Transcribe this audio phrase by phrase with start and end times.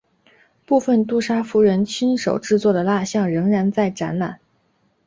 [0.65, 4.39] 部分杜莎夫人亲手制作的蜡象仍然在展览。